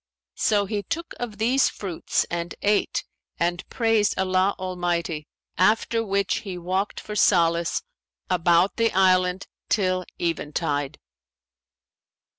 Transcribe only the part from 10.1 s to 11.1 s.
eventide."